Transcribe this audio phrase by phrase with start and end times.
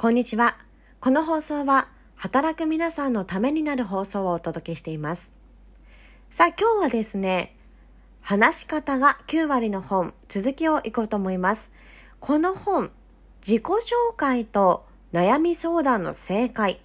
[0.00, 0.56] こんにちは。
[1.00, 5.32] この放送は働く皆さんのためになる放送をお届けしています。
[6.30, 7.56] さあ今日はですね、
[8.20, 11.72] 話し方が9割の本、続きをいこうと思います。
[12.20, 12.92] この本、
[13.44, 16.80] 自己紹介と悩み相談の正解。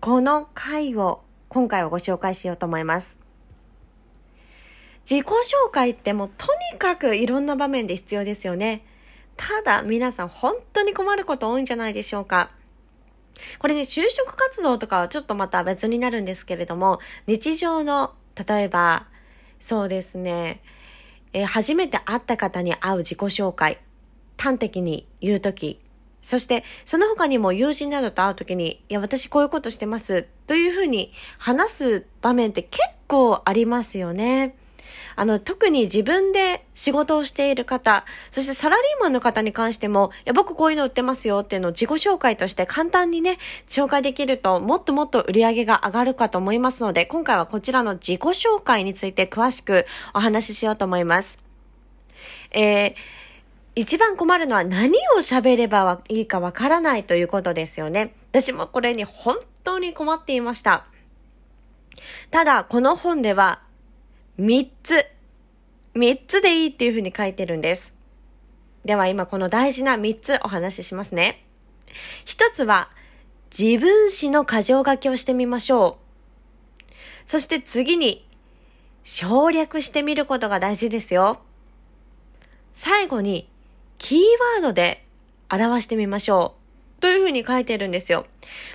[0.00, 3.18] この回を今回はご紹介しようと思います。
[5.04, 8.86] 自己紹介ってもうとにかくいろんな場面で必要ですよね。
[9.36, 12.50] ただ皆さん本当に困ること多いんじゃないでしょうか。
[13.58, 18.14] これね、就職活動とかはちょっとまた別になるんですけれども、日常の、
[18.48, 19.06] 例えば、
[19.60, 20.62] そうですね、
[21.32, 23.80] えー、初めて会った方に会う自己紹介、
[24.38, 25.80] 端的に言うとき、
[26.22, 34.56] そして、その他にも友人などと会うときに、いや、私こういうことしてます、というふうに話す場面って結構ありますよね。
[35.14, 43.38] あの、特に自分で仕事をしている方、そしてサラリーマンの方に関しても、いや、僕こういうの売ってますよっていうのを自己紹介として簡単にね、
[43.68, 51.38] 紹介できると、もっともっと売り上げが上がるかと思いますので、今回はこちらの自己紹介について詳しくお話ししようと思います。
[52.50, 52.94] えー、
[53.74, 58.14] 一番困るのは何を喋ればいいかわからないということですよね。
[58.30, 60.86] 私もこれに本当に困っていました。
[62.30, 63.60] ただ、この本では
[64.38, 65.06] 3つ、
[65.94, 67.94] 3つでいいっていうふうに書いてるんです。
[68.84, 71.46] では今この大事な3つお話ししますね。
[72.26, 72.90] 1つは、
[73.58, 76.92] 自分史の箇条書きをしてみましょう。
[77.26, 78.26] そして次に、
[79.04, 81.40] 省略してみることが大事ですよ。
[82.74, 83.48] 最後に、
[83.98, 84.20] キー
[84.56, 85.06] ワードで
[85.50, 86.56] 表してみましょ
[86.98, 87.00] う。
[87.00, 88.26] というふうに書いてるんですよ。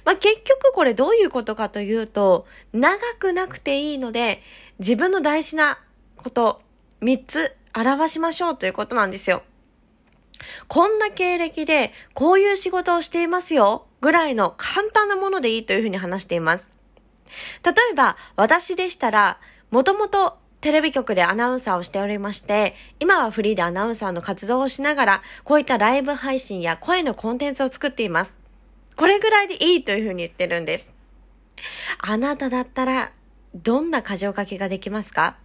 [0.05, 4.41] まあ、結局これどういうことかというと、長くなくていいので、
[4.81, 5.77] 自分の大事な
[6.17, 6.63] こと
[7.01, 9.43] 3つ表しましょうということなんですよ。
[10.67, 16.67] こんな経歴でこういう仕事をしていますよぐらいの簡単なものでいいというふうに話しています。
[17.63, 19.39] 例えば私でしたら
[19.69, 28.33] もともとテレビ局でアナウンサーをしておりまして、今はフリーでアナウンサーの活動をしながら、こういったライブ配信や声のコンテンツを作っています。
[28.95, 30.91] これぐらいでいいというふうに言ってるんです。
[31.99, 33.11] あなただったら
[33.53, 35.37] どんな箇条書きができますか？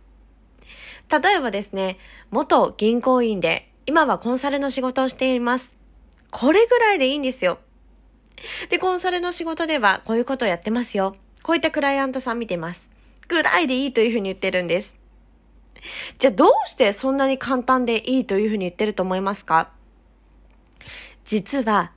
[1.10, 1.98] 例えばですね、
[2.30, 5.76] 元銀行員で、今はコンサルの仕事をしています。
[6.30, 7.58] これぐらいでいいんですよ。
[8.68, 11.16] で、コンサルの仕事ではこういうことをやってますよ。
[11.42, 12.90] こういったクライアントさん見てます。
[13.28, 14.96] ぐらいでいいというふうに言ってるんです。
[16.18, 19.70] じゃあどうしてそんなに簡単でいいというふうに言ってると思いますか？
[21.24, 21.92] 実は、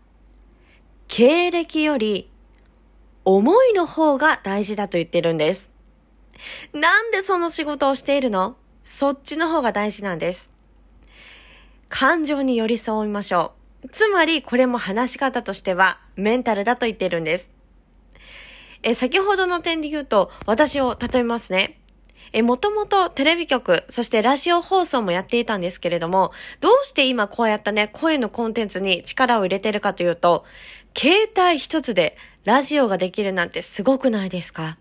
[1.08, 2.30] 経歴より
[3.26, 5.70] 思いの方が大事だと言ってるんです。
[6.74, 8.56] なんでその仕事をしているの？
[8.84, 10.52] そっちの方が大事なんです。
[11.90, 13.90] 感情に寄り添いましょう。
[13.90, 17.52] つまり、これも話し方としては、メンタルだと言ってるんです。
[18.84, 21.80] え、先ほどの点で言うと、私を例えますね。
[22.32, 30.46] え、もともとテレビ局、そしてラジオ放送もやっていたんですけれども、どうして今こうやったね、声のコンテンツに力を入れてるかというと、
[30.96, 34.78] 携帯一つでラジオができるなんてすごくないですか？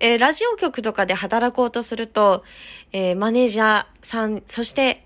[0.00, 2.42] えー、ラジオ局とかで働こうとすると、
[2.92, 5.04] えー、マネージャーさん、そして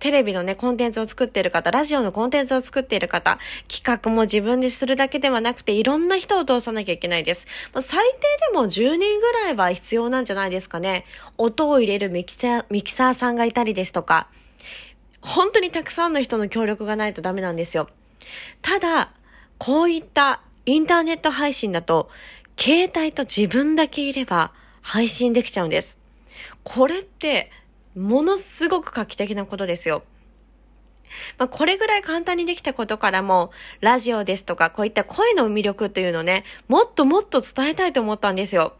[0.00, 7.46] テレビのね、コンテンツを作っている方、ラジオのコンテンツを作っている方、企画も自分でするだけではなくて、いろんな人を通さなきゃいけないです。
[7.74, 11.04] まあ、最低でも10人ぐらいは必要なんじゃないですかね。
[11.36, 14.28] 音を入れるミキサー、ミキサーさんがいたりですとか、
[15.20, 17.90] 本当にたくさんの人の協力がないとダメなんですよ。
[18.62, 19.12] ただ、
[19.58, 22.08] こういったインターネット配信だと、
[22.60, 25.98] 携帯と自分だけいれば配信できちゃうんです。
[26.62, 27.50] これって、
[27.96, 30.02] ものすごく画期的なことですよ。
[31.38, 33.50] まあ、これぐらい簡単にできたことからも、
[33.80, 38.74] ラジオですとか、こういった声の魅力というのをね、もっともっと伝えたいと思ったんですよ。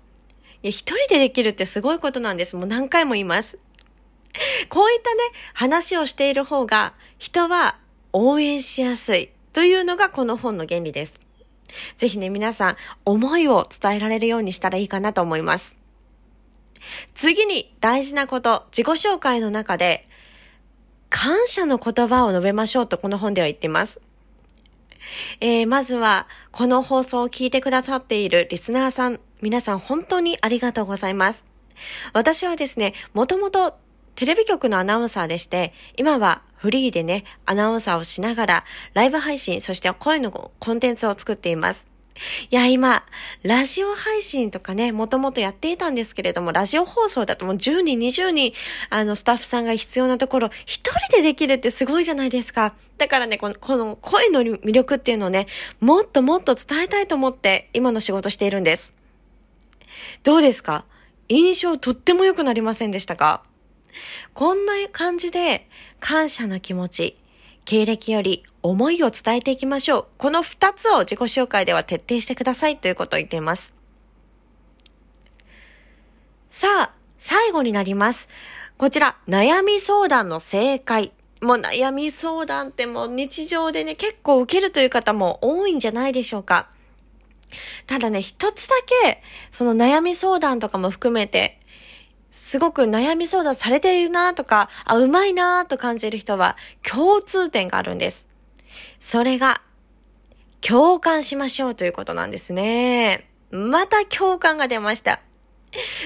[0.62, 2.56] いや、一人でできるってすごいことなんです。
[2.56, 3.59] もう何回も言います。
[4.68, 5.21] こういったね、
[5.54, 7.78] 話をしている方が、人は
[8.12, 11.29] 応援しやすいというのがこの本の原理です。
[11.96, 15.76] ぜひね、皆さん、思いを伝えられるようにしたらいいかなと思います。
[17.14, 20.08] 次に大事なこと、自己紹介の中で、
[21.08, 24.00] 感謝の言葉を述べましょうとこの本では言っています。
[25.40, 31.44] えー、まずは、この放送を聞いてくださっているリスナーさん、皆さん本当にありがとうございます。
[32.12, 33.76] 私はですね、もともと
[34.20, 41.88] テレビ局のアナウンサーでして、今はフリーでね、アナウンサーをしながら、ライブ配信、そして声のコンテンツを作っています。
[42.50, 43.06] いや、今、
[43.42, 48.52] ラジオ配信とかね、もともとやっていたんですけれども、ラジオ放送だともう10人、20人、
[48.90, 52.74] あの、スタッフさんが必要なところ、一人でできるってすごいじゃないですか。
[52.98, 55.46] だからね、この、この声の魅力っていうのをね、
[55.80, 58.94] もっともっと伝えたいと思って、今の仕事しているんです。
[60.24, 60.84] どうですか？
[61.30, 63.44] 印象とっても良くなりませんでしたか？
[64.34, 67.16] こんな感じで、感謝の気持ち、
[67.65, 70.07] 経歴より思いを伝えていきましょう。
[70.19, 73.72] この二つを自己紹介では徹底してくださいということを言っています。
[76.48, 78.28] さあ、最後になります。
[78.77, 81.13] こちら、悩み相談の正解。
[81.41, 86.69] もう悩み相談ってもう日常でね、結構受けるという方も多いんじゃないでしょうか。
[87.87, 89.22] ただね、一つだけ、
[89.53, 91.59] その悩み相談とかも含めて、
[92.30, 98.28] すごく悩み相談されているなとか、あ、うまいなと感じる人は共通点があるんです。
[99.00, 99.62] それが、
[100.60, 103.27] 共感しましょうということなんですね。
[103.50, 105.21] また共感が出ました。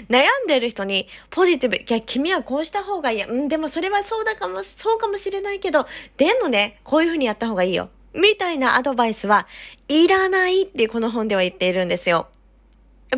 [0.09, 3.25] 悩んでる人にポジティブ、いや、君はこうした方がいい。
[3.25, 5.87] うん、でもそれはそうだかも、そうかもしれないけど、
[6.17, 7.89] でもね、こういうふうにやった方がいいよ。
[8.13, 9.49] みたいなアドバイスは
[9.89, 12.29] いらないってこの本では言っているんですよ。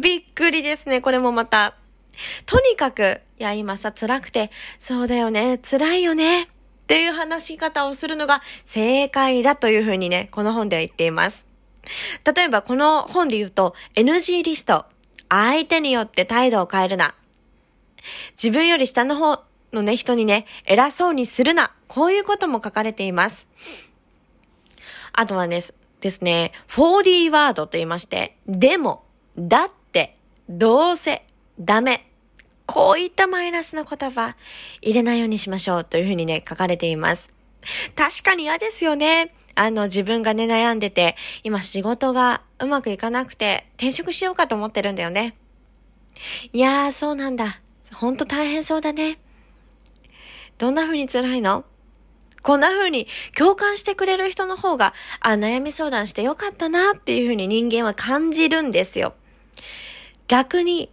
[0.00, 1.74] びっくりですね、これもまた。
[2.46, 6.46] とにかく、いや、今さ、辛くて、そうだよね、辛いよね、っ
[6.86, 11.46] ていう話し方をするのが正解だというふうにね、この本では言っています。
[12.24, 14.86] 例えば、この本で言うと、NG リスト。
[15.28, 17.14] 相手によって態度を変えるな。
[18.40, 19.42] 自分より下の方
[19.72, 21.72] のね、人にね、偉そうにするな。
[21.88, 23.46] こういうことも書かれています。
[25.12, 25.62] あとはね、
[26.00, 29.04] ですね、4D ワードと言いまして、でも、
[29.36, 30.16] だって、
[30.48, 31.24] どうせ、
[31.58, 32.10] ダメ。
[32.66, 34.36] こういったマイナスの言葉、
[34.82, 37.32] 入れないようにしましょうというふうにね、書かれています。
[37.94, 39.34] 確かに嫌ですよね。
[39.54, 45.36] あの、自分がね、悩んでて、今仕事がうまくいかなくて、転職しようかと思ってるんだよね。
[46.52, 47.60] いやー、そうなんだ。
[47.94, 49.18] ほんと大変そうだね。
[50.58, 51.64] どんな風に辛いの？
[52.42, 59.14] こんな風に共感してくれる人の方が、あ、悩み相談してよかったなっていう風に人間は感じるんですよ。
[60.28, 60.90] 逆に、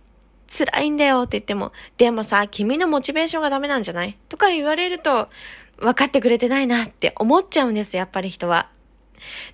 [0.56, 4.18] 辛いんだよって言っても、でもさ、君のモチベーションがダメなんじゃない？
[4.30, 5.30] とか言われると、
[5.78, 8.70] 分かってくれてないなって思っちゃうんです、やっぱり人は。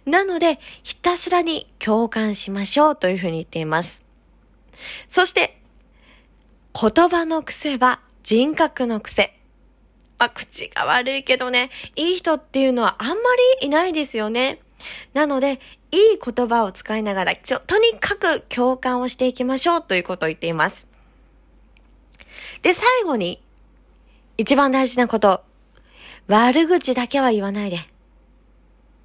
[0.06, 4.04] なので、ひたすらに共感しましょうというふうに言っています。
[5.10, 5.62] そして、
[6.74, 9.36] 言葉の癖は人格の癖。
[10.18, 13.16] まあ、口が悪いけどね、いい人っていうのはあんま
[13.62, 14.60] りいないですよね。
[15.14, 15.62] なので、
[15.92, 20.89] いい言葉を使いながら、とにかく共感をしていきましょうということを言っています。
[22.62, 23.42] で、最後に、
[24.38, 25.44] 一番大事なこと。
[26.28, 27.80] 悪口だけは言わないで。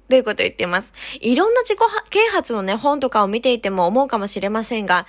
[0.09, 0.93] ということを言っています。
[1.19, 1.79] いろんな自己
[2.09, 5.07] 啓発のね、本とかを見ていても思うかもしれませんが、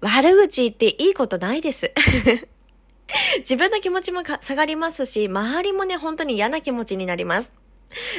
[0.00, 1.92] 悪口言っていいことないです。
[3.40, 7.52] 自分の気持ちも下がりますし、周りもね、本当に嫌な気持ちになります。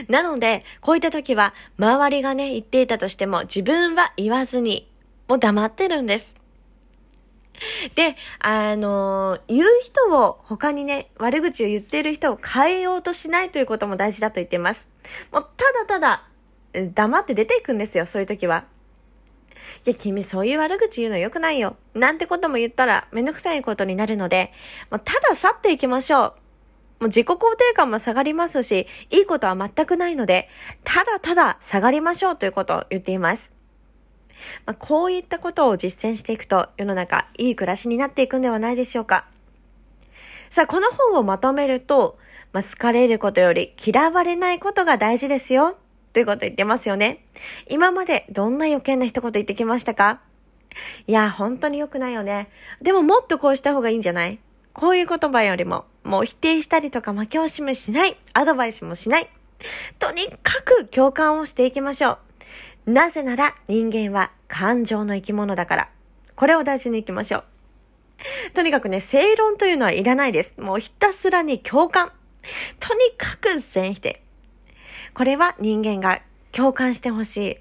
[0.08, 4.90] なので、こういった時は、周りがね、言っていたとしても、自分は言わずに、
[5.28, 6.36] もう黙ってるんです。
[7.96, 14.88] で、あの、言う人を他にね、悪口を言っている人を変えようとしないということも大事だと言ってます。
[15.31, 16.28] もう、ただただ、
[16.94, 18.66] 黙って出ていくんですよ、そういう時は。
[19.86, 21.75] いや、君そういう悪口言うの良くないよ。
[21.94, 24.51] なんてことも言ったらめんどくさいことになるので、
[24.90, 26.34] もうただ去っていきましょう。
[27.00, 30.50] もう自己肯定感も下がりますし、いいことは全くないので、
[30.84, 33.53] ただただ下がりましょうということを言っています。
[34.65, 39.25] まあ、こういったことを実践していくと世の中いい暮らしになっていくんではないでしょうか。
[40.50, 42.18] さあ、この本をまとめると、
[42.54, 45.77] まあ、好かれることより嫌われないことが大事ですよ。
[46.13, 47.25] ということ言ってますよね。
[47.70, 50.22] 今までどんな余計な一言言ってきましたか？
[51.08, 52.50] いや、本当に良くないよね。
[52.82, 54.39] でももっとこうした方がいいんじゃない？
[54.72, 58.18] こういう言葉よりも、もう否定したりとか負け惜しみしない。
[58.34, 59.30] アドバイスもしない。
[60.00, 62.18] とにかく共感をしていきましょう。
[62.86, 65.89] なぜなら人間は感情の生き物だから。
[66.36, 67.44] これを大事にいきましょう。
[68.54, 70.54] とにかくね、正論というのはいらないです。
[70.60, 72.12] もうひたすらに共感。
[72.80, 74.22] とにかく全否定。
[75.13, 77.58] これは人間が共感してほしい。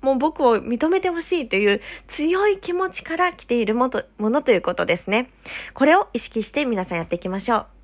[0.00, 5.30] もう僕を認めてほしいという強い気持ちから来ているものということですね。
[5.74, 7.81] これを意識して皆さんやっていきましょう。